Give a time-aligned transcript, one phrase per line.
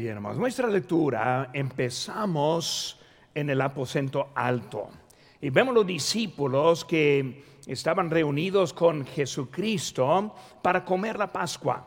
[0.00, 2.98] Nuestra lectura empezamos
[3.34, 4.88] en el aposento alto
[5.42, 11.86] y vemos los discípulos que estaban reunidos con Jesucristo para comer la Pascua.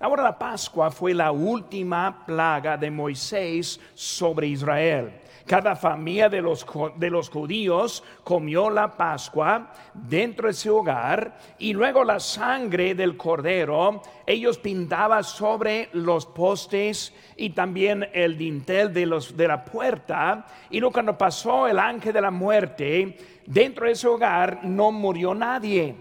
[0.00, 5.12] Ahora la Pascua fue la última plaga de Moisés sobre Israel.
[5.46, 6.66] Cada familia de los,
[6.96, 13.16] de los judíos comió la Pascua dentro de su hogar y luego la sangre del
[13.16, 20.46] cordero ellos pintaban sobre los postes y también el dintel de, los, de la puerta.
[20.70, 25.34] Y luego cuando pasó el ángel de la muerte, dentro de ese hogar no murió
[25.34, 25.94] nadie.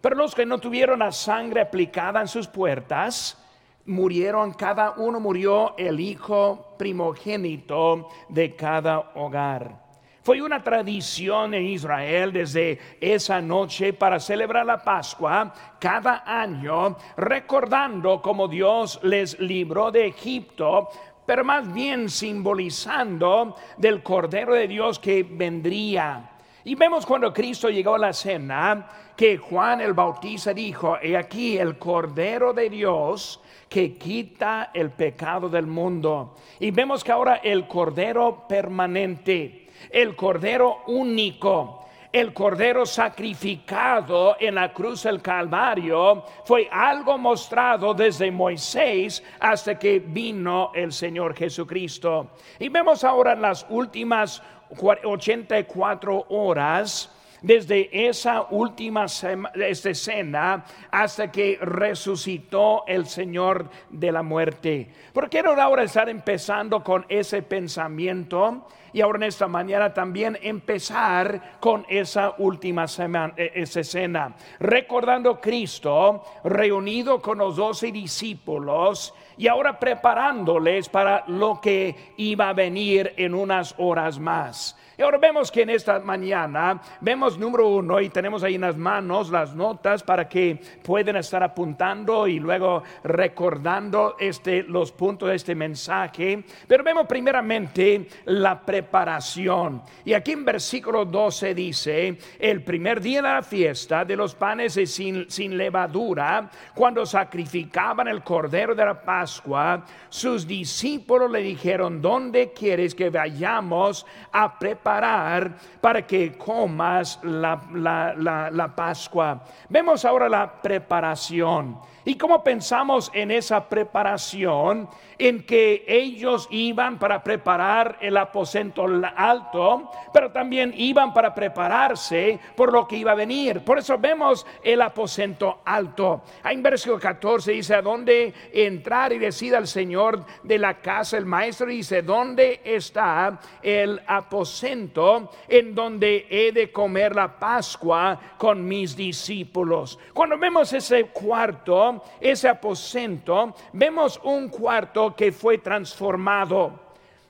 [0.00, 3.43] Pero los que no tuvieron la sangre aplicada en sus puertas,
[3.86, 9.84] murieron, cada uno murió el hijo primogénito de cada hogar.
[10.22, 18.22] Fue una tradición en Israel desde esa noche para celebrar la Pascua cada año, recordando
[18.22, 20.88] cómo Dios les libró de Egipto,
[21.26, 26.33] pero más bien simbolizando del Cordero de Dios que vendría.
[26.66, 31.58] Y vemos cuando Cristo llegó a la cena que Juan el Bautista dijo, he aquí
[31.58, 36.36] el Cordero de Dios que quita el pecado del mundo.
[36.60, 44.72] Y vemos que ahora el Cordero permanente, el Cordero único, el Cordero sacrificado en la
[44.72, 52.30] cruz del Calvario fue algo mostrado desde Moisés hasta que vino el Señor Jesucristo.
[52.58, 54.40] Y vemos ahora las últimas
[54.78, 57.10] 84 horas
[57.42, 64.88] desde esa última escena hasta que resucitó el Señor de la muerte.
[65.12, 68.66] ¿Por qué no ahora estar empezando con ese pensamiento?
[68.94, 75.40] y ahora en esta mañana también empezar con esa última semana, e, esa escena, recordando
[75.40, 83.12] Cristo reunido con los doce discípulos y ahora preparándoles para lo que iba a venir
[83.16, 84.76] en unas horas más.
[84.96, 88.76] Y ahora vemos que en esta mañana vemos número uno y tenemos ahí en las
[88.76, 95.34] manos las notas para que puedan estar apuntando y luego recordando este, los puntos de
[95.34, 96.44] este mensaje.
[96.68, 99.82] Pero vemos primeramente la preparación.
[100.04, 104.74] Y aquí en versículo 12 dice, el primer día de la fiesta de los panes
[104.86, 112.52] sin, sin levadura, cuando sacrificaban el cordero de la Pascua, sus discípulos le dijeron, ¿dónde
[112.52, 115.54] quieres que vayamos a preparar?
[115.80, 119.44] para que comas la, la, la Pascua.
[119.68, 121.78] Vemos ahora la preparación.
[122.04, 124.88] ¿Y cómo pensamos en esa preparación?
[125.18, 128.86] En que ellos iban para preparar el aposento
[129.16, 133.60] alto, pero también iban para prepararse por lo que iba a venir.
[133.60, 136.22] Por eso vemos el aposento alto.
[136.44, 139.12] En versículo 14 dice, ¿a dónde entrar?
[139.12, 145.74] Y decida el Señor de la casa, el maestro dice, ¿dónde está el aposento en
[145.74, 149.98] donde he de comer la Pascua con mis discípulos?
[150.12, 156.80] Cuando vemos ese cuarto, ese aposento, vemos un cuarto que fue transformado.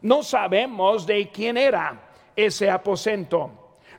[0.02, 2.00] No sabemos de quién era
[2.36, 3.50] ese aposento.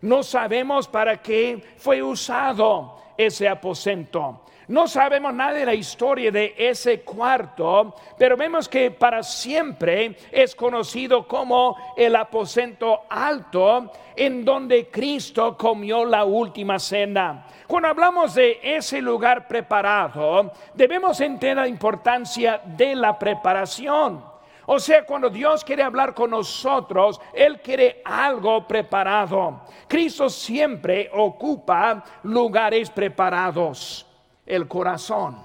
[0.01, 4.44] No sabemos para qué fue usado ese aposento.
[4.67, 10.55] No sabemos nada de la historia de ese cuarto, pero vemos que para siempre es
[10.55, 17.45] conocido como el aposento alto en donde Cristo comió la última cena.
[17.67, 24.23] Cuando hablamos de ese lugar preparado, debemos entender la importancia de la preparación.
[24.67, 29.61] O sea, cuando Dios quiere hablar con nosotros, Él quiere algo preparado.
[29.87, 34.07] Cristo siempre ocupa lugares preparados
[34.45, 35.38] el corazón.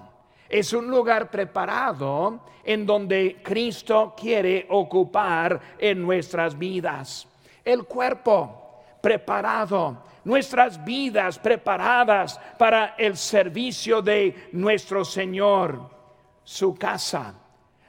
[0.48, 7.28] Es un lugar preparado en donde Cristo quiere ocupar en nuestras vidas.
[7.64, 15.88] El cuerpo preparado, nuestras vidas preparadas para el servicio de nuestro Señor.
[16.42, 17.34] Su casa,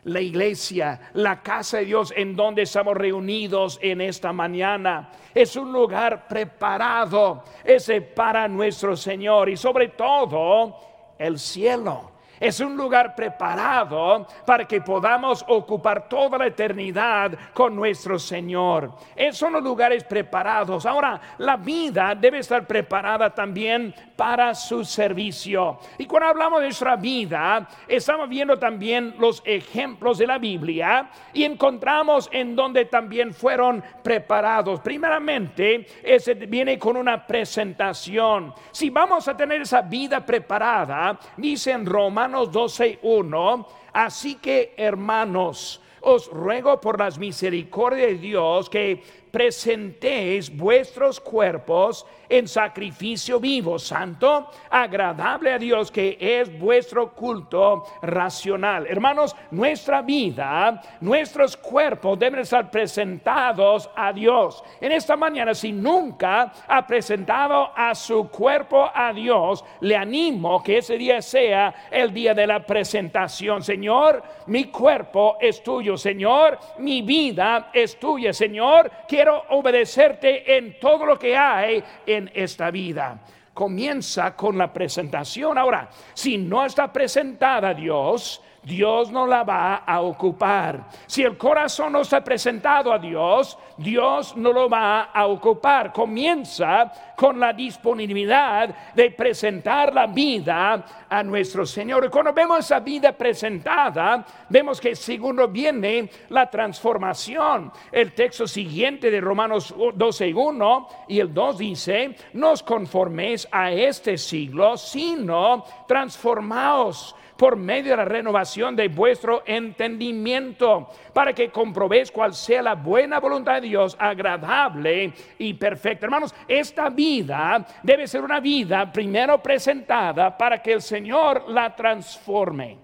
[0.03, 5.09] la iglesia, la casa de Dios en donde estamos reunidos en esta mañana.
[5.33, 10.90] Es un lugar preparado, ese para nuestro Señor y sobre todo
[11.21, 12.10] el cielo.
[12.41, 18.93] Es un lugar preparado para que podamos ocupar toda la eternidad con nuestro Señor.
[19.15, 20.87] Esos son los lugares preparados.
[20.87, 25.77] Ahora, la vida debe estar preparada también para su servicio.
[25.99, 31.43] Y cuando hablamos de nuestra vida, estamos viendo también los ejemplos de la Biblia y
[31.43, 34.79] encontramos en donde también fueron preparados.
[34.79, 38.51] Primeramente, ese viene con una presentación.
[38.71, 46.27] Si vamos a tener esa vida preparada, dice en Romanos 12.1, así que hermanos, os
[46.27, 55.51] ruego por las misericordias de Dios que presentéis vuestros cuerpos en sacrificio vivo, santo, agradable
[55.51, 58.87] a Dios, que es vuestro culto racional.
[58.87, 64.63] Hermanos, nuestra vida, nuestros cuerpos deben estar presentados a Dios.
[64.79, 70.77] En esta mañana, si nunca ha presentado a su cuerpo a Dios, le animo que
[70.77, 73.61] ese día sea el día de la presentación.
[73.61, 78.89] Señor, mi cuerpo es tuyo, Señor, mi vida es tuya, Señor.
[79.21, 83.19] Quiero obedecerte en todo lo que hay en esta vida.
[83.53, 85.59] Comienza con la presentación.
[85.59, 90.87] Ahora, si no está presentada Dios, Dios no la va a ocupar.
[91.07, 95.91] Si el corazón no está presentado a Dios, Dios no lo va a ocupar.
[95.91, 102.05] Comienza con la disponibilidad de presentar la vida a nuestro Señor.
[102.05, 107.71] Y cuando vemos esa vida presentada, vemos que segundo viene la transformación.
[107.91, 113.71] El texto siguiente de Romanos 12, 1 y el 2 dice, no os conforméis a
[113.71, 122.11] este siglo, sino transformaos por medio de la renovación de vuestro entendimiento, para que comprobéis
[122.11, 126.05] cuál sea la buena voluntad de Dios, agradable y perfecta.
[126.05, 132.77] Hermanos, esta vida debe ser una vida primero presentada para que el Señor la transforme.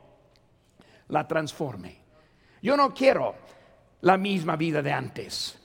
[1.09, 1.95] La transforme.
[2.59, 3.35] Yo no quiero
[4.01, 5.61] la misma vida de antes.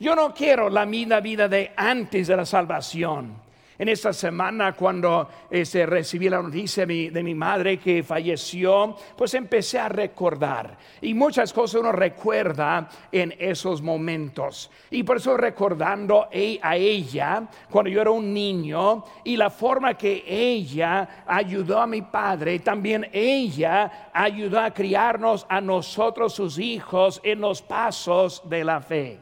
[0.00, 3.41] Yo no quiero la misma vida de antes de la salvación.
[3.82, 9.80] En esta semana, cuando este, recibí la noticia de mi, madre que falleció, pues empecé
[9.80, 10.78] a recordar.
[11.00, 14.70] Y muchas cosas uno recuerda en esos momentos.
[14.88, 16.28] Y por eso recordando
[16.62, 22.02] a ella, cuando yo era un niño, y la forma que ella ayudó a mi
[22.02, 28.80] padre, también ella ayudó a criarnos a nosotros, sus hijos, en los pasos de la
[28.80, 29.18] fe.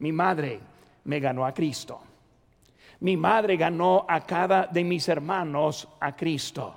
[0.00, 0.58] Mi madre
[1.04, 2.07] me ganó a Cristo
[3.00, 6.74] mi madre ganó a cada de mis hermanos a Cristo.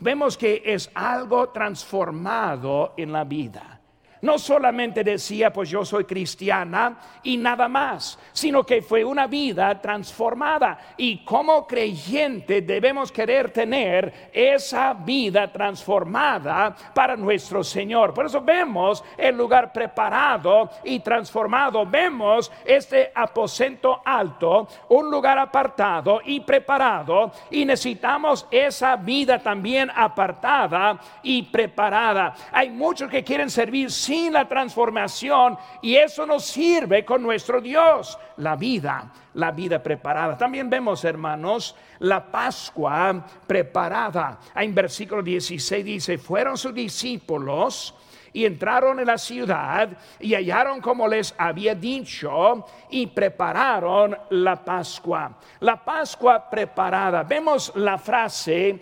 [0.00, 3.81] Vemos que es algo transformado en la vida
[4.22, 9.80] no solamente decía, pues yo soy cristiana y nada más, sino que fue una vida
[9.80, 10.78] transformada.
[10.96, 18.14] Y como creyente debemos querer tener esa vida transformada para nuestro Señor.
[18.14, 21.84] Por eso vemos el lugar preparado y transformado.
[21.84, 27.32] Vemos este aposento alto, un lugar apartado y preparado.
[27.50, 32.34] Y necesitamos esa vida también apartada y preparada.
[32.52, 33.90] Hay muchos que quieren servir
[34.30, 40.36] la transformación y eso nos sirve con nuestro Dios, la vida, la vida preparada.
[40.36, 44.38] También vemos, hermanos, la Pascua preparada.
[44.54, 47.94] En versículo 16 dice, fueron sus discípulos
[48.32, 55.38] y entraron en la ciudad y hallaron como les había dicho y prepararon la Pascua.
[55.60, 57.22] La Pascua preparada.
[57.22, 58.80] Vemos la frase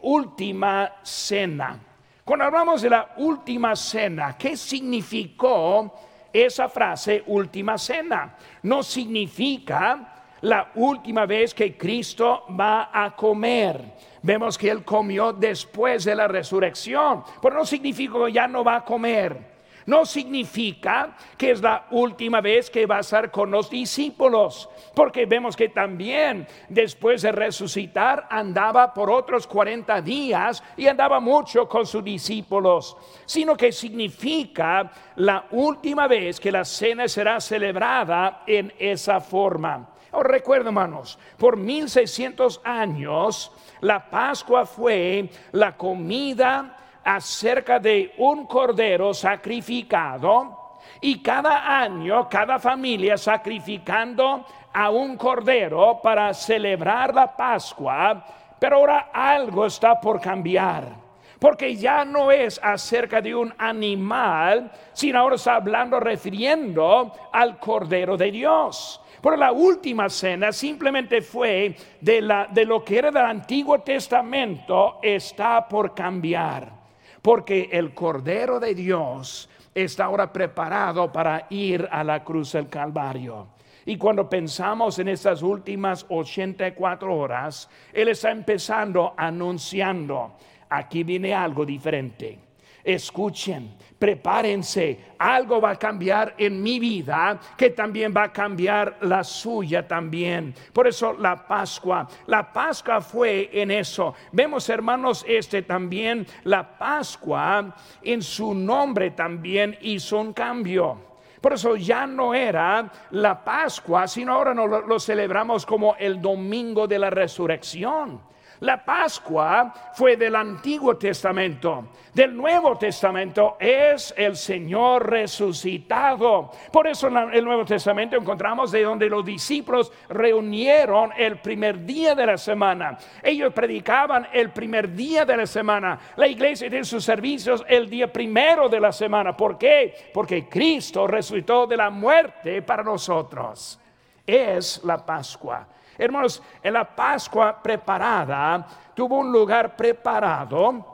[0.00, 1.87] última cena.
[2.28, 5.94] Cuando hablamos de la última cena, ¿qué significó
[6.30, 8.36] esa frase última cena?
[8.64, 13.82] No significa la última vez que Cristo va a comer.
[14.20, 18.76] Vemos que Él comió después de la resurrección, pero no significa que ya no va
[18.76, 19.47] a comer
[19.88, 25.24] no significa que es la última vez que va a estar con los discípulos, porque
[25.24, 31.86] vemos que también después de resucitar andaba por otros 40 días y andaba mucho con
[31.86, 39.22] sus discípulos, sino que significa la última vez que la cena será celebrada en esa
[39.22, 39.88] forma.
[40.10, 46.76] Os recuerdo, hermanos, por 1600 años la Pascua fue la comida
[47.08, 56.34] acerca de un cordero sacrificado y cada año cada familia sacrificando a un cordero para
[56.34, 58.24] celebrar la Pascua,
[58.60, 61.08] pero ahora algo está por cambiar.
[61.38, 68.16] Porque ya no es acerca de un animal, sino ahora está hablando, refiriendo al Cordero
[68.16, 69.00] de Dios.
[69.22, 74.98] Pero la última cena simplemente fue de, la, de lo que era del Antiguo Testamento,
[75.00, 76.77] está por cambiar
[77.22, 83.48] porque el Cordero de Dios está ahora preparado para ir a la cruz del Calvario.
[83.86, 90.36] Y cuando pensamos en estas últimas 84 horas, Él está empezando anunciando,
[90.68, 92.38] aquí viene algo diferente.
[92.84, 99.24] escuchen, prepárense, algo va a cambiar en mi vida que también va a cambiar la
[99.24, 100.54] suya también.
[100.72, 104.14] Por eso la Pascua, la Pascua fue en eso.
[104.32, 111.08] Vemos hermanos, este también, la Pascua en su nombre también hizo un cambio.
[111.40, 116.98] Por eso ya no era la Pascua, sino ahora lo, celebramos como el domingo de
[116.98, 118.20] la resurrección.
[118.60, 121.88] La Pascua fue del Antiguo Testamento.
[122.12, 126.50] Del Nuevo Testamento es el Señor resucitado.
[126.72, 132.14] Por eso en el Nuevo Testamento encontramos de donde los discípulos reunieron el primer día
[132.14, 132.98] de la semana.
[133.22, 135.98] Ellos predicaban el primer día de la semana.
[136.16, 139.36] La iglesia tiene sus servicios el día primero de la semana.
[139.36, 140.10] ¿Por qué?
[140.12, 143.78] Porque Cristo resucitó de la muerte para nosotros.
[144.26, 145.66] Es la Pascua.
[145.98, 148.64] Hermanos, en la Pascua preparada
[148.94, 150.84] tuvo un lugar preparado,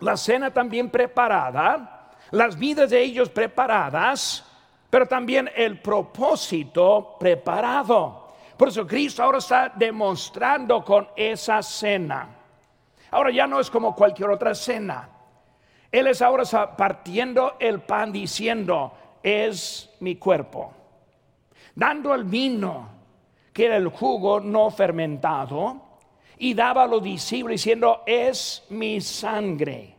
[0.00, 4.44] la cena también preparada, las vidas de ellos preparadas,
[4.88, 8.28] pero también el propósito preparado.
[8.56, 12.28] Por eso Cristo ahora está demostrando con esa cena.
[13.10, 15.08] Ahora ya no es como cualquier otra cena.
[15.92, 16.44] Él es ahora
[16.76, 18.92] partiendo el pan diciendo,
[19.22, 20.72] es mi cuerpo.
[21.74, 22.99] Dando el vino,
[23.52, 25.90] que era el jugo no fermentado,
[26.38, 29.96] y daba a los discípulos diciendo, es mi sangre.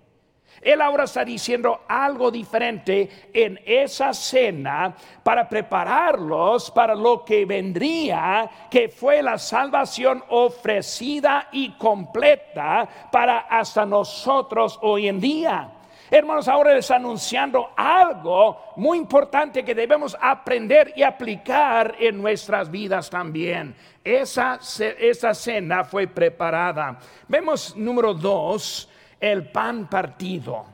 [0.62, 8.50] Él ahora está diciendo algo diferente en esa cena para prepararlos para lo que vendría,
[8.70, 15.81] que fue la salvación ofrecida y completa para hasta nosotros hoy en día.
[16.14, 23.10] Hermanos, ahora les anunciando algo muy importante que debemos aprender y aplicar en nuestras vidas
[23.10, 23.74] también.
[24.04, 24.60] Esa,
[25.00, 27.00] esa cena fue preparada.
[27.30, 28.90] Vemos número dos,
[29.22, 30.66] el pan partido.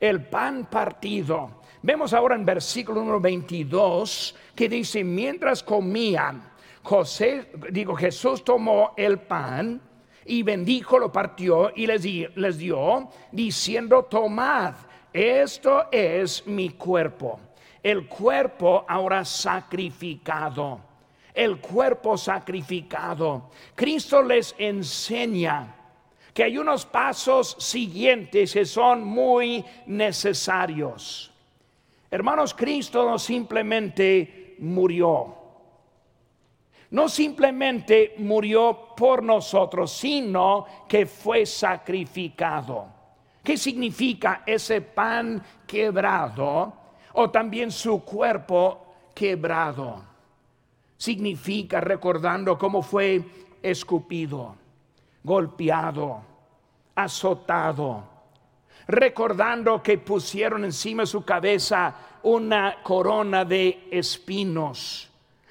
[0.00, 1.60] El pan partido.
[1.82, 6.50] Vemos ahora en versículo número 22 que dice, mientras comían,
[6.82, 9.82] José, digo, Jesús tomó el pan
[10.28, 12.04] y bendijo, lo partió y les,
[12.36, 14.74] les dio, diciendo, tomad,
[15.12, 17.40] esto es mi cuerpo.
[17.82, 20.80] El cuerpo ahora sacrificado.
[21.34, 23.50] El cuerpo sacrificado.
[23.74, 25.74] Cristo les enseña
[26.34, 31.32] que hay unos pasos siguientes que son muy necesarios.
[32.10, 35.38] Hermanos, Cristo no simplemente murió
[36.90, 42.86] no simplemente murió por nosotros, sino que fue sacrificado.
[43.42, 46.72] ¿Qué significa ese pan quebrado
[47.12, 50.02] o también su cuerpo quebrado?
[50.96, 53.22] Significa recordando cómo fue
[53.62, 54.56] escupido,
[55.22, 56.22] golpeado,
[56.94, 58.04] azotado,
[58.86, 65.07] recordando que pusieron encima de su cabeza una corona de espinos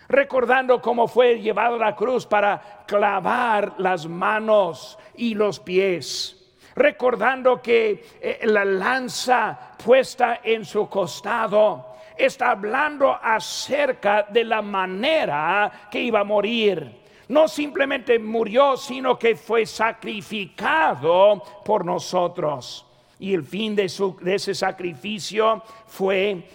[0.10, 7.62] recordando cómo fue llevado a la cruz para clavar las manos y los pies, recordando
[7.62, 16.02] que eh, la lanza puesta en su costado está hablando acerca de la manera que
[16.02, 17.06] iba a morir.
[17.28, 22.86] No simplemente murió, sino que fue sacrificado por nosotros.
[23.20, 26.48] Y el fin de, de ese sacrificio fue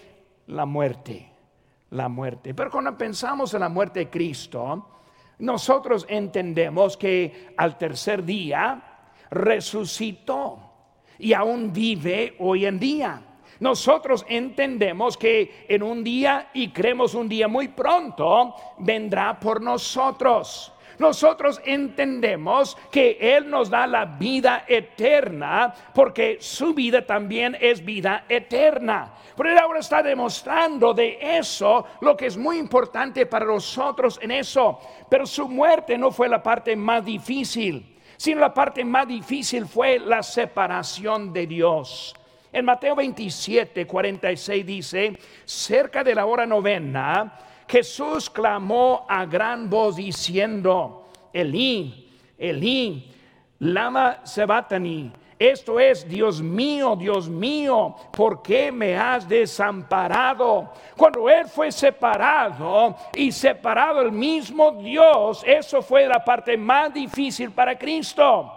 [0.47, 1.32] la muerte
[1.93, 2.55] la muerte.
[2.55, 4.89] Pero cuando pensamos en la muerte de Cristo,
[5.39, 8.83] nosotros entendemos que al tercer día
[9.31, 10.59] resucitó
[11.19, 13.23] y aún vive hoy en día.
[13.61, 20.73] Nosotros entendemos que en un día, y creemos un día muy pronto, vendrá por nosotros
[21.03, 28.25] nosotros entendemos que Él nos da la vida eterna porque su vida también es vida
[28.29, 29.13] eterna.
[29.37, 34.31] Pero Él ahora está demostrando de eso lo que es muy importante para nosotros en
[34.31, 34.79] eso.
[35.11, 39.99] Pero su muerte no fue la parte más difícil, sino la parte más difícil fue
[39.99, 42.15] la separación de Dios.
[42.53, 47.33] En Mateo 27, 46 dice, cerca de la hora novena,
[47.73, 53.11] Jesús clamó a gran voz diciendo, Elí, Elí,
[53.61, 55.11] lama sebatani.
[55.39, 60.71] Esto es, Dios mío, Dios mío, ¿por qué me has desamparado?
[60.99, 67.53] Cuando Él fue separado y separado el mismo Dios, eso fue la parte más difícil
[67.53, 68.53] para Cristo.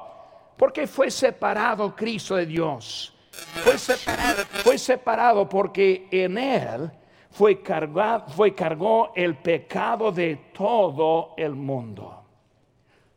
[0.57, 3.13] Porque fue separado Cristo de Dios.
[3.31, 6.91] Fue separado, fue separado porque en Él
[7.35, 12.23] fue, cargado, fue cargó el pecado de todo el mundo.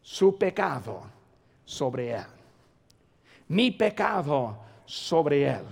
[0.03, 1.03] Su pecado
[1.65, 2.27] sobre él.
[3.47, 5.65] Mi pecado sobre él.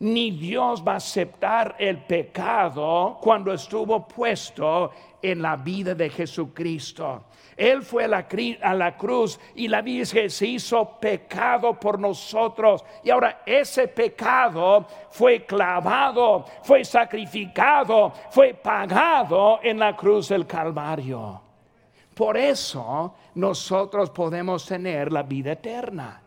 [0.00, 4.90] ni Dios va a aceptar el pecado cuando estuvo puesto
[5.22, 7.26] en la vida de Jesucristo.
[7.60, 12.82] Él fue a la, cruz y la que se hizo pecado por nosotros.
[13.04, 21.42] Y ahora ese pecado fue clavado, fue sacrificado, fue pagado en la cruz del Calvario.
[22.14, 26.22] Por eso nosotros podemos tener la vida eterna.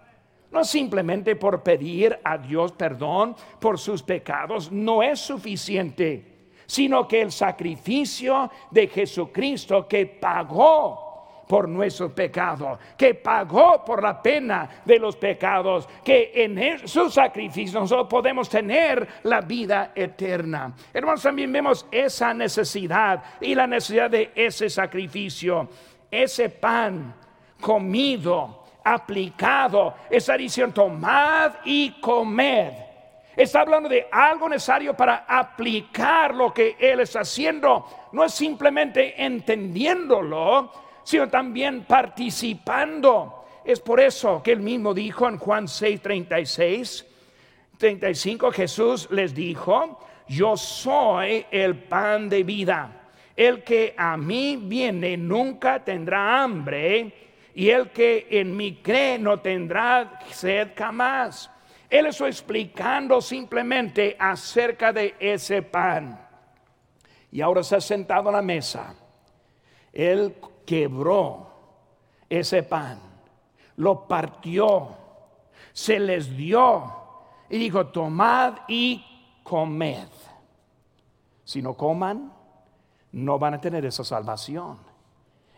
[0.52, 7.24] No simplemente por pedir a Dios perdón por sus pecados, no es suficiente, sino que
[7.24, 11.13] el sacrificio de Jesucristo que pagó
[11.48, 17.80] por nuestros pecados, que pagó por la pena de los pecados, que en su sacrificio
[17.80, 20.74] nosotros podemos tener la vida eterna.
[20.94, 25.70] Hermanos, también vemos esa necesidad y la necesidad de ese sacrificio,
[26.10, 27.14] ese pan
[27.60, 29.96] comido aplicado.
[30.10, 32.74] Está diciendo, tomad y comed.
[33.36, 37.86] Está hablando de algo necesario para aplicar lo que Él está haciendo.
[38.12, 40.72] No es simplemente entendiéndolo,
[41.04, 43.46] sino también participando.
[43.66, 47.06] Es por eso que Él mismo dijo en Juan 6, 36,
[47.78, 53.10] 35, Jesús les dijo, yo soy el pan de vida.
[53.36, 57.14] El que a mí viene nunca tendrá hambre
[57.56, 61.50] y el que en mí cree no tendrá sed jamás.
[61.90, 66.20] Él está explicando simplemente acerca de ese pan.
[67.32, 68.96] Y ahora se ha sentado a la mesa.
[69.92, 71.48] Él quebró
[72.30, 73.00] ese pan,
[73.78, 74.90] lo partió,
[75.72, 76.84] se les dio
[77.50, 79.04] y dijo, tomad y
[79.44, 80.08] comed.
[81.44, 82.32] Si no coman,
[83.12, 84.80] no van a tener esa salvación.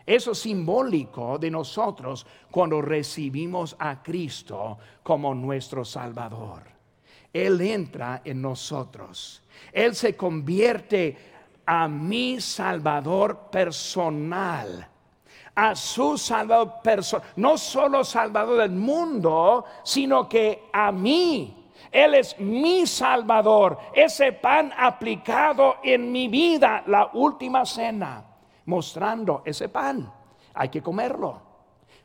[0.04, 6.62] Eso es simbólico de nosotros cuando recibimos a Cristo como nuestro Salvador.
[7.32, 9.42] Él entra en nosotros.
[9.72, 11.16] Él se convierte
[11.66, 14.88] a mi Salvador personal.
[15.56, 17.28] A su Salvador personal.
[17.36, 21.64] No solo Salvador del mundo, sino que a mí.
[21.90, 23.78] Él es mi Salvador.
[23.92, 28.24] Ese pan aplicado en mi vida, la última cena
[28.66, 30.12] mostrando ese pan.
[30.54, 31.45] Hay que comerlo.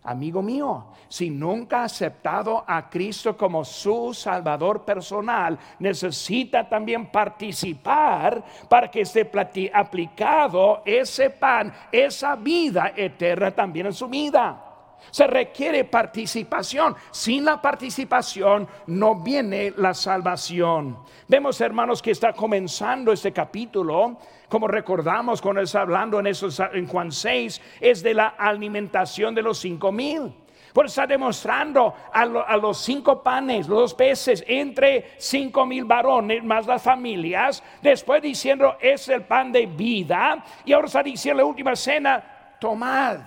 [0.03, 8.43] Amigo mío, si nunca ha aceptado a Cristo como su Salvador personal, necesita también participar
[8.67, 9.29] para que esté
[9.71, 14.70] aplicado ese pan, esa vida eterna también en su vida.
[15.09, 16.95] Se requiere participación.
[17.11, 20.99] Sin la participación no viene la salvación.
[21.27, 24.17] Vemos, hermanos, que está comenzando este capítulo
[24.51, 29.59] como recordamos cuando está hablando en, en Juan 6, es de la alimentación de los
[29.59, 30.33] cinco mil.
[30.73, 36.43] Por está demostrando a, a, los cinco panes, los dos peces, entre cinco mil varones,
[36.43, 37.63] más las familias.
[37.81, 40.43] Después diciendo, es el pan de vida.
[40.65, 43.19] Y ahora está diciendo la última cena, tomad,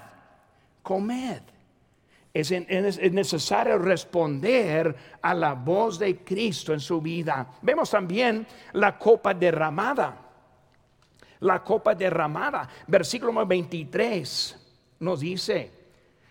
[0.83, 1.54] comed.
[2.35, 7.47] Es, es, necesario responder a la voz de Cristo en su vida.
[7.62, 10.25] Vemos también la copa derramada
[11.44, 12.68] la copa derramada.
[12.87, 14.57] Versículo 23
[15.01, 15.70] nos dice,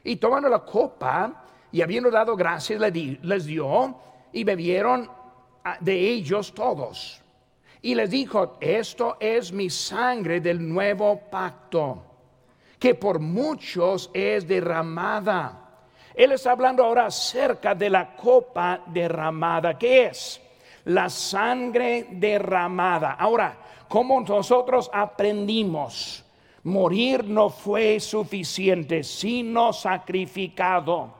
[0.03, 3.95] y tomando la copa y habiendo dado gracias les dio
[4.31, 5.09] y bebieron
[5.63, 7.21] ah, de ellos todos.
[7.81, 12.03] Y les dijo, esto es mi sangre del nuevo pacto,
[12.79, 15.62] que por muchos es derramada.
[16.15, 19.78] Él está hablando ahora acerca de la copa derramada.
[19.78, 20.41] ¿Qué es?
[20.86, 23.13] La sangre derramada.
[23.13, 26.23] Ahora, como nosotros aprendimos,
[26.63, 31.13] morir no fue suficiente, sino sacrificado.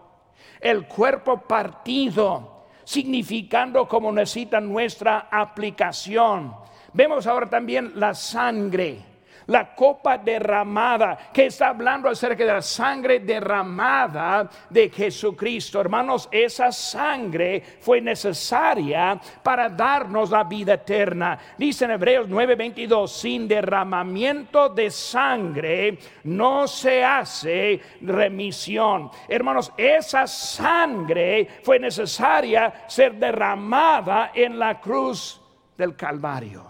[0.60, 6.56] El cuerpo partido, significando como necesita nuestra aplicación.
[6.94, 9.13] Vemos ahora también la sangre
[9.48, 15.80] la copa derramada, que está hablando acerca de la sangre derramada de Jesucristo.
[15.80, 21.38] Hermanos, esa sangre fue necesaria para darnos la vida eterna.
[21.58, 29.10] Dice en Hebreos 9:22, sin derramamiento de sangre no se hace remisión.
[29.28, 35.42] Hermanos, esa sangre fue necesaria ser derramada en la cruz
[35.78, 36.64] del Calvario.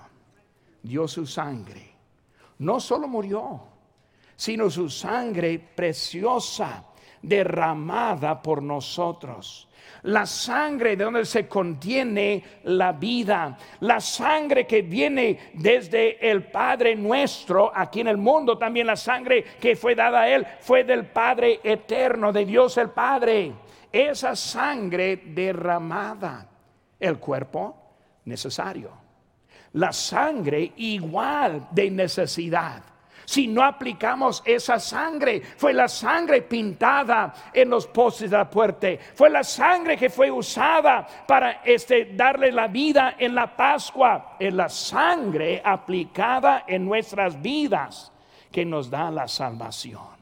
[0.82, 1.92] Dio su sangre
[2.60, 3.62] no solo murió,
[4.36, 6.86] sino su sangre preciosa
[7.22, 9.70] derramada por nosotros.
[10.04, 16.96] La sangre de donde se contiene la vida, la sangre que viene desde el Padre
[16.96, 21.06] nuestro aquí en el mundo, también la sangre que fue dada a Él fue del
[21.06, 23.54] Padre eterno, de Dios el Padre.
[23.92, 26.50] Esa sangre derramada,
[27.00, 27.78] el cuerpo
[28.26, 29.03] necesario.
[29.74, 32.84] La sangre igual de necesidad.
[33.26, 38.90] Si no aplicamos esa sangre, fue la sangre pintada en los postes de la puerta,
[39.16, 44.54] fue la sangre que fue usada para este, darle la vida en la Pascua, es
[44.54, 48.12] la sangre aplicada en nuestras vidas
[48.52, 50.14] que nos da la salvación.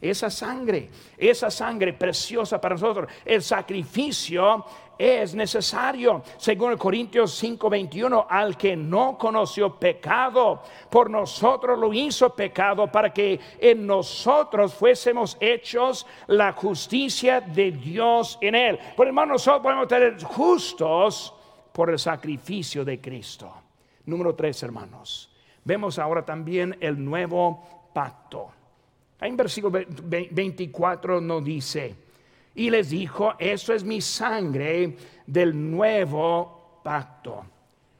[0.00, 4.64] Esa sangre, esa sangre preciosa para nosotros, el sacrificio
[5.00, 6.22] es necesario.
[6.36, 13.40] Según Corintios 5:21, al que no conoció pecado, por nosotros lo hizo pecado para que
[13.58, 18.78] en nosotros fuésemos hechos la justicia de Dios en él.
[18.94, 21.34] Por hermano, nosotros podemos ser justos
[21.72, 23.50] por el sacrificio de Cristo.
[24.04, 25.30] Número tres, hermanos.
[25.64, 28.50] Vemos ahora también el nuevo pacto.
[29.18, 32.09] En versículo 24 nos dice,
[32.54, 37.44] y les dijo, eso es mi sangre del nuevo pacto.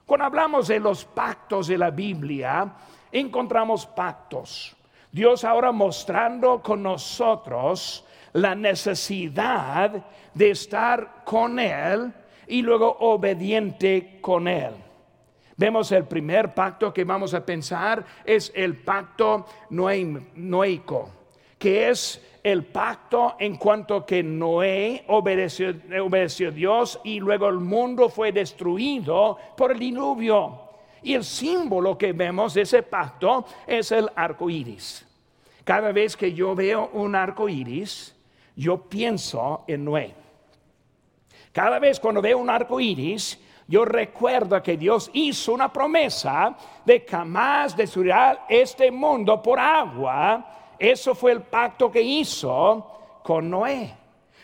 [0.06, 2.72] Cuando hablamos de los pactos de la Biblia,
[3.12, 4.76] encontramos pactos.
[5.12, 12.12] Dios ahora mostrando con nosotros la necesidad de estar con Él
[12.46, 14.72] y luego obediente con Él.
[15.56, 21.10] Vemos el primer pacto que vamos a pensar es el pacto noéico,
[21.60, 28.08] que es el pacto en cuanto que Noé obedeció, a Dios y luego el mundo
[28.08, 30.70] fue destruido por el diluvio.
[31.02, 35.06] Y el símbolo que vemos de ese pacto es el arco iris.
[35.62, 38.16] Cada vez que yo veo un arco iris,
[38.56, 40.14] yo pienso en Noé.
[41.52, 47.06] Cada vez cuando veo un arco iris, yo recuerdo que Dios hizo una promesa de
[47.06, 50.59] jamás destruirá este mundo por agua.
[50.80, 53.94] Eso fue el pacto que hizo con Noé.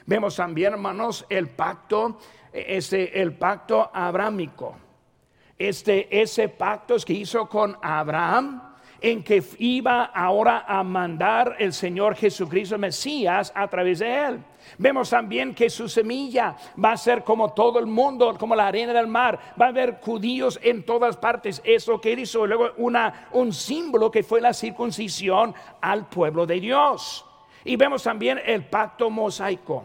[0.05, 2.19] Vemos también, hermanos, el pacto,
[2.53, 4.77] este, el pacto abrámico.
[5.59, 8.66] Este, ese pacto que hizo con Abraham,
[9.01, 14.41] en que iba ahora a mandar el Señor Jesucristo Mesías a través de él.
[14.79, 18.93] Vemos también que su semilla va a ser como todo el mundo, como la arena
[18.93, 19.39] del mar.
[19.61, 21.61] Va a haber judíos en todas partes.
[21.65, 27.25] Eso que hizo luego una, un símbolo que fue la circuncisión al pueblo de Dios.
[27.65, 29.85] Y vemos también el pacto mosaico,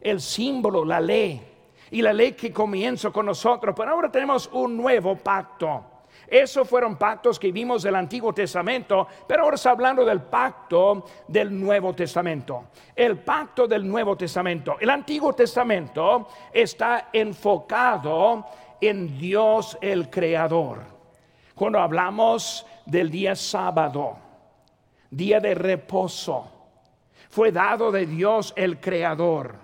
[0.00, 1.48] el símbolo, la ley.
[1.90, 3.74] Y la ley que comienza con nosotros.
[3.76, 5.91] Pero ahora tenemos un nuevo pacto
[6.26, 11.58] esos fueron pactos que vimos del Antiguo Testamento, pero ahora está hablando del pacto del
[11.58, 12.66] Nuevo Testamento.
[12.94, 14.76] El pacto del Nuevo Testamento.
[14.80, 18.46] El Antiguo Testamento está enfocado
[18.80, 20.80] en Dios el Creador.
[21.54, 24.16] Cuando hablamos del día sábado,
[25.10, 26.50] día de reposo,
[27.28, 29.54] fue dado de Dios el Creador,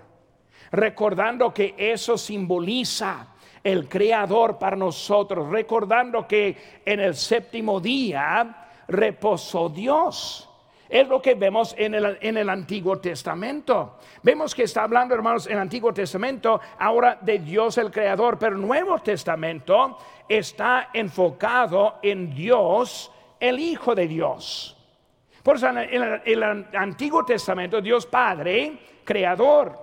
[0.71, 3.27] recordando que eso simboliza
[3.63, 10.49] el creador para nosotros, recordando que en el séptimo día reposó Dios.
[10.89, 13.99] Es lo que vemos en el, en el, Antiguo Testamento.
[14.23, 18.55] Vemos que está hablando, hermanos, en el Antiguo Testamento ahora de Dios el Creador, pero
[18.55, 24.75] el Nuevo Testamento está enfocado en Dios, el Hijo de Dios.
[25.43, 29.77] Por eso en el, en el Antiguo Testamento, Dios Padre, Creador.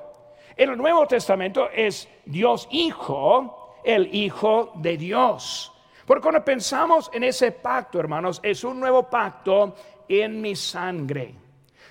[0.57, 3.56] En el Nuevo Testamento es Dios Hijo,
[3.87, 5.72] el Hijo de Dios.
[6.05, 9.75] Porque cuando pensamos en ese pacto, hermanos, es un nuevo pacto
[10.09, 11.35] en mi sangre,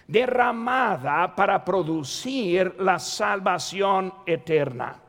[0.07, 5.01] derramada para producir la salvación eterna.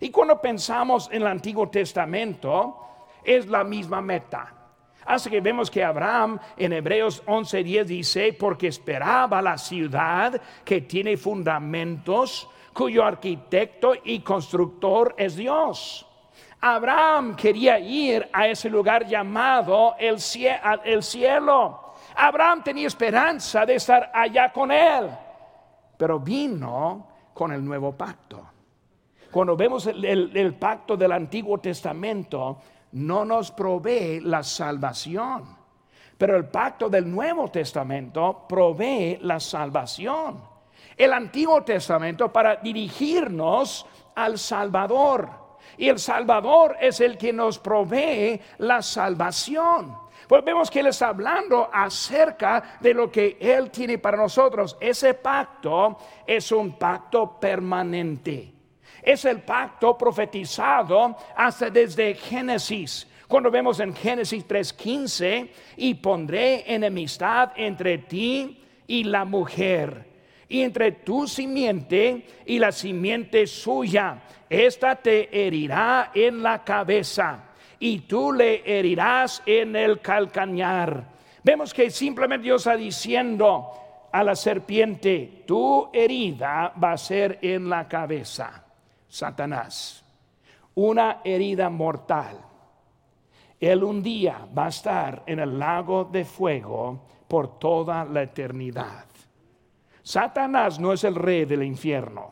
[0.00, 2.84] Y cuando pensamos en el Antiguo Testamento,
[3.24, 4.54] es la misma meta.
[5.04, 11.16] Así que vemos que Abraham en Hebreos 11:10 dice, porque esperaba la ciudad que tiene
[11.16, 16.07] fundamentos, cuyo arquitecto y constructor es Dios.
[16.60, 21.94] Abraham quería ir a ese lugar llamado el, cielo.
[22.16, 25.08] Abraham tenía esperanza de estar allá con él,
[25.96, 28.44] pero vino con el nuevo pacto.
[29.30, 32.58] Cuando vemos el, pacto del Antiguo Testamento,
[32.92, 35.56] no nos provee la salvación.
[36.16, 40.42] Pero el pacto del Nuevo Testamento provee la salvación.
[40.96, 45.47] El Antiguo Testamento para dirigirnos al Salvador.
[45.78, 49.96] Y el Salvador es el que nos provee la salvación.
[50.26, 54.76] Pues vemos que Él está hablando acerca de lo que Él tiene para nosotros.
[54.80, 58.52] Ese pacto es un pacto permanente.
[59.00, 63.06] Es el pacto profetizado hasta desde Génesis.
[63.28, 70.07] Cuando vemos en Génesis 3:15, y pondré enemistad entre ti y la mujer
[70.48, 74.22] y entre tu simiente y la simiente suya.
[74.48, 77.44] Esta te herirá en la cabeza
[77.78, 81.04] y tú le herirás en el calcañar.
[81.44, 83.70] Vemos que simplemente Dios está diciendo
[84.10, 88.64] a la serpiente, tu herida va a ser en la cabeza,
[89.06, 90.02] Satanás,
[90.74, 92.38] una herida mortal.
[93.60, 99.07] Él un día va a estar en el lago de fuego por toda la eternidad.
[100.08, 102.30] Satanás no es el rey del infierno,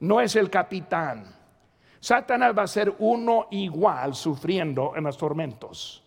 [0.00, 1.24] no es el capitán.
[1.98, 6.04] Satanás va a ser uno igual sufriendo en los tormentos.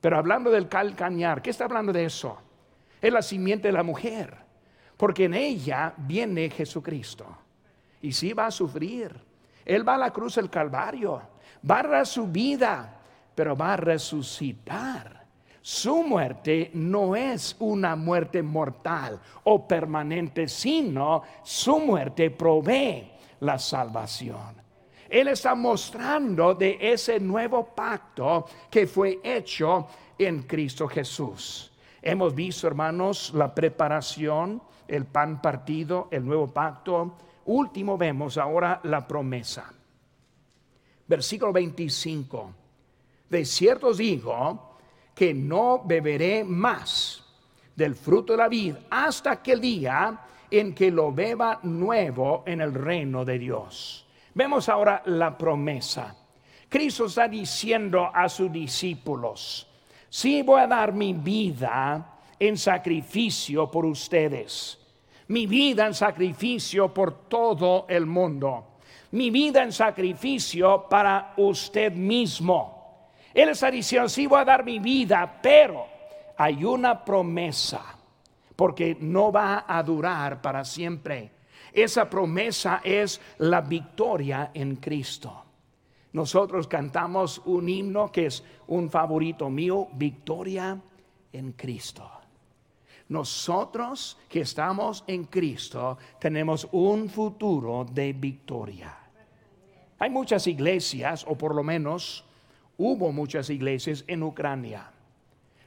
[0.00, 2.38] Pero hablando del calcañar, ¿qué está hablando de eso?
[2.98, 4.34] Es la simiente de la mujer,
[4.96, 7.26] porque en ella viene Jesucristo.
[8.00, 9.14] Y sí va a sufrir.
[9.66, 11.20] Él va a la cruz del Calvario,
[11.70, 13.02] va a dar su vida,
[13.34, 15.17] pero va a resucitar
[15.62, 24.56] su muerte no es una muerte mortal o permanente, sino su muerte provee la salvación.
[25.08, 29.86] Él está mostrando de ese nuevo pacto que fue hecho
[30.18, 31.72] en Cristo Jesús.
[32.02, 37.16] Hemos visto, hermanos, la preparación, el pan partido, el nuevo pacto.
[37.46, 39.72] Último vemos ahora la promesa.
[41.06, 42.52] Versículo 25.
[43.30, 44.67] De cierto digo,
[45.18, 47.24] que no beberé más
[47.74, 50.16] del fruto de la vid hasta aquel día
[50.48, 54.06] en que lo beba nuevo en el reino de Dios.
[54.32, 56.14] Vemos ahora la promesa.
[56.68, 59.66] Cristo está diciendo a sus discípulos,
[60.08, 64.78] si voy a dar mi vida en sacrificio por ustedes,
[65.26, 68.78] mi vida en sacrificio por todo el mundo,
[69.10, 72.77] mi vida en sacrificio para usted mismo
[73.34, 75.86] él está diciendo, sí voy a dar mi vida, pero
[76.36, 77.96] hay una promesa,
[78.56, 81.30] porque no va a durar para siempre.
[81.72, 85.44] Esa promesa es la victoria en Cristo.
[86.12, 90.80] Nosotros cantamos un himno que es un favorito mío, victoria
[91.32, 92.10] en Cristo.
[93.08, 98.96] Nosotros que estamos en Cristo tenemos un futuro de victoria.
[99.98, 102.24] Hay muchas iglesias, o por lo menos
[102.78, 104.90] Hubo muchas iglesias en Ucrania,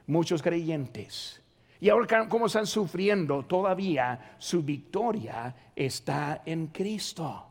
[0.08, 1.41] muchos creyentes.
[1.82, 7.47] Y ahora como están sufriendo, todavía su victoria está en Cristo.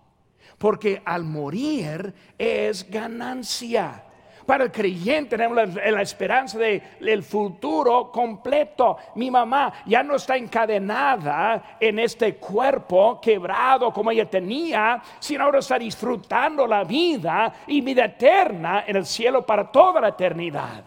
[0.57, 4.05] Porque al morir es ganancia.
[4.51, 8.97] Para el creyente tenemos la, esperanza del futuro completo.
[9.15, 15.61] Mi mamá ya no está encadenada en este cuerpo quebrado como ella tenía, sino ahora
[15.61, 20.83] está disfrutando la vida y vida eterna en el cielo para toda la eternidad.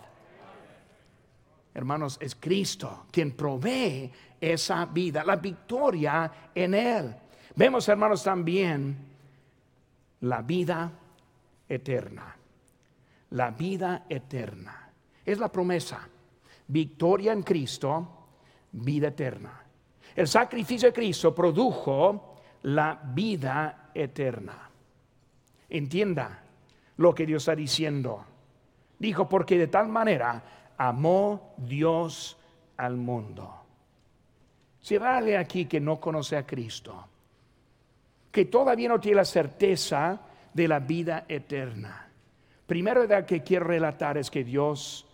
[1.74, 7.16] Hermanos, es Cristo quien provee esa vida, la victoria en Él.
[7.56, 8.98] Vemos, hermanos, también
[10.20, 10.92] la vida
[11.70, 12.43] eterna
[13.34, 14.92] la vida eterna.
[15.26, 16.08] Es la promesa.
[16.68, 18.08] Victoria en Cristo,
[18.72, 19.62] vida eterna.
[20.16, 24.70] El sacrificio de Cristo produjo la vida eterna.
[25.70, 26.44] Entienda
[26.98, 28.24] lo que Dios está diciendo.
[29.00, 30.44] Dijo, porque de tal manera
[30.78, 32.38] amó Dios
[32.78, 33.52] al mundo.
[34.80, 37.08] Si vale aquí que no conoce a Cristo,
[38.32, 40.22] que todavía no tiene la certeza
[40.54, 42.04] de la vida eterna,
[42.66, 45.06] Primero de que quiero relatar es que Dios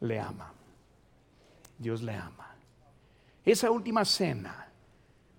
[0.00, 0.52] le ama.
[1.78, 2.56] Dios le ama.
[3.44, 4.68] Esa última cena,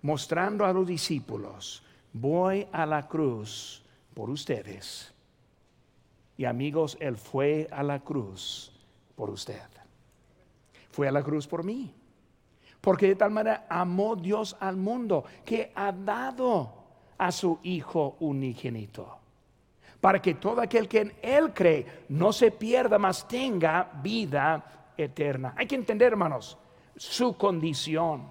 [0.04, 5.12] mostrando a los discípulos, voy a la cruz por ustedes.
[6.38, 8.71] Y amigos, Él fue a la cruz
[9.15, 9.63] por usted.
[10.91, 11.93] Fue a la cruz por mí.
[12.80, 16.73] Porque de tal manera amó Dios al mundo que ha dado
[17.17, 19.24] a su Hijo unigénito
[20.06, 25.56] para que todo aquel que en Él cree no se pierda, mas tenga vida eterna.
[25.58, 26.60] Hay que entender, hermanos,
[26.96, 28.30] su condición.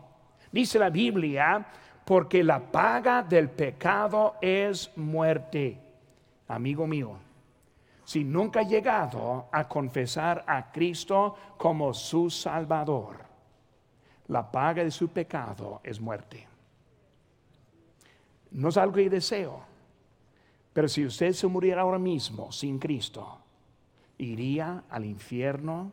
[0.52, 1.66] Dice la Biblia,
[2.04, 5.80] porque la paga del pecado es muerte.
[6.46, 7.18] Amigo mío,
[8.04, 13.16] si nunca ha llegado a confesar a Cristo como su Salvador,
[14.28, 16.46] la paga de su pecado es muerte.
[18.52, 19.73] No es algo que deseo
[20.74, 23.38] pero si usted se muriera ahora mismo sin Cristo,
[24.18, 25.92] iría al infierno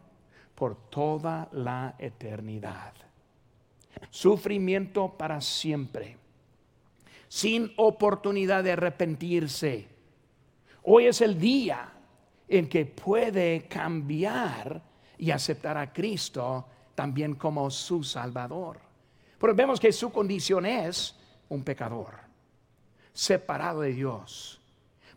[0.55, 2.93] por toda la eternidad.
[4.09, 6.17] Sufrimiento para siempre,
[7.27, 9.87] sin oportunidad de arrepentirse.
[10.83, 11.93] Hoy es el día
[12.47, 14.81] en que puede cambiar
[15.19, 16.65] y aceptar a Cristo
[16.95, 18.79] también como su Salvador.
[19.37, 21.15] Pero vemos que su condición es
[21.49, 22.15] un pecador,
[23.13, 24.60] separado de Dios.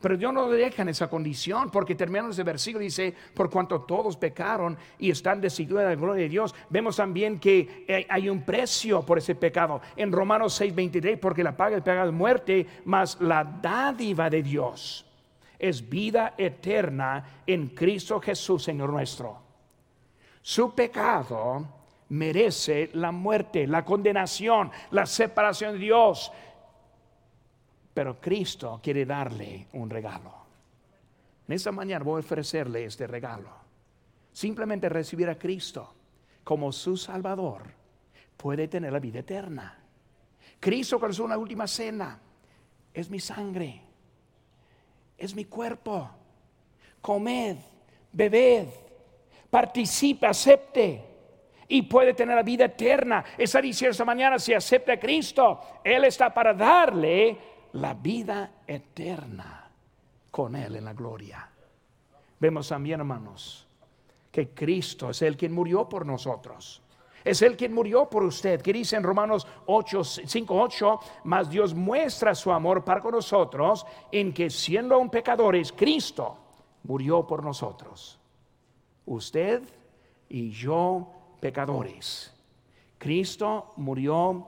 [0.01, 3.83] Pero Dios no lo deja en esa condición, porque terminando ese versículo dice, por cuanto
[3.83, 8.43] todos pecaron y están destituidos de la gloria de Dios, vemos también que hay un
[8.43, 9.81] precio por ese pecado.
[9.97, 15.07] En Romanos 6:23, porque la paga del pecado es muerte, mas la dádiva de Dios
[15.59, 19.39] es vida eterna en Cristo Jesús, Señor nuestro.
[20.43, 21.67] Su pecado
[22.11, 26.31] merece la muerte, la condenación, la separación de Dios.
[27.95, 30.35] Pero Cristo quiere darle un regalo.
[31.47, 33.51] En esta mañana voy a ofrecerle este regalo.
[34.33, 35.95] Simplemente recibir a Cristo
[36.43, 37.63] como su Salvador
[38.37, 39.79] puede tener la vida eterna.
[40.59, 42.19] Cristo con una última cena
[42.93, 43.81] es mi sangre,
[45.17, 46.11] es mi cuerpo.
[47.01, 47.57] Comed,
[48.11, 48.69] bebed,
[49.51, 51.05] participe, acepte
[51.69, 53.25] y puede tener la vida eterna.
[53.37, 59.69] Esa dice esta mañana, si acepta a Cristo, Él está para darle la vida eterna
[60.31, 61.49] con Él en la gloria.
[62.39, 63.67] Vemos también, hermanos,
[64.31, 66.83] que Cristo es el quien murió por nosotros.
[67.25, 71.75] Es el quien murió por usted, que dice en Romanos 8, 5, 8, mas Dios
[71.75, 76.37] muestra su amor para con nosotros en que siendo aún pecadores, Cristo
[76.83, 78.19] murió por nosotros.
[79.07, 79.63] Usted
[80.29, 81.09] y yo
[81.41, 82.33] pecadores.
[82.99, 84.47] Cristo murió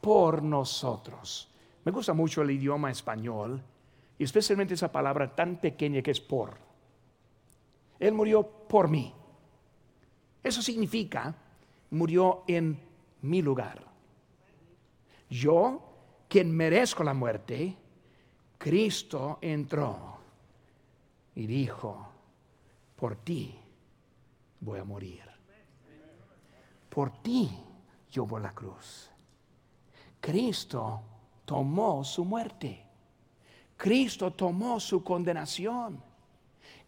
[0.00, 1.48] por nosotros.
[1.86, 3.62] Me gusta mucho el idioma español
[4.18, 6.58] y especialmente esa palabra tan pequeña que es por.
[8.00, 9.14] Él murió por mí.
[10.42, 11.32] Eso significa,
[11.90, 12.76] murió en
[13.22, 13.86] mi lugar.
[15.30, 17.76] Yo, quien merezco la muerte,
[18.58, 20.18] Cristo entró
[21.36, 22.04] y dijo,
[22.96, 23.56] por ti
[24.58, 25.22] voy a morir.
[26.88, 27.48] Por ti
[28.10, 29.08] yo voy a la cruz.
[30.20, 31.15] Cristo
[31.46, 32.82] tomó su muerte.
[33.78, 36.02] Cristo tomó su condenación.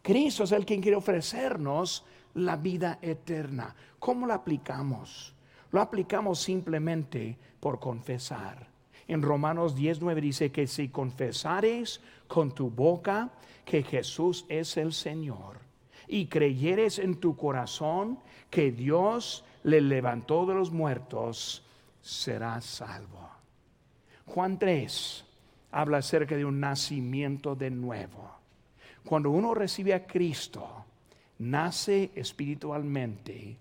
[0.02, 3.74] Cristo es el quien quiere ofrecernos la vida eterna.
[3.98, 5.34] ¿Cómo lo aplicamos?
[5.70, 8.68] Lo aplicamos simplemente por confesar.
[9.06, 13.30] En Romanos 19 dice que si confesares con tu boca
[13.64, 15.58] que Jesús es el Señor
[16.06, 18.18] y creyeres en tu corazón
[18.50, 21.64] que Dios le levantó de los muertos,
[22.00, 23.37] serás salvo.
[24.28, 25.24] Juan 3
[25.72, 28.30] habla acerca de un nacimiento de nuevo.
[29.04, 30.84] Cuando uno recibe a Cristo,
[31.38, 33.56] nace espiritualmente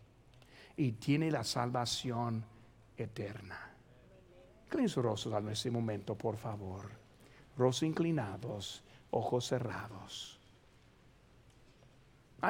[0.76, 2.44] y tiene la salvación
[2.98, 3.72] eterna.
[4.66, 6.90] Inclinen sus rostros en este momento, por favor.
[7.58, 10.37] Rostros inclinados, ojos cerrados.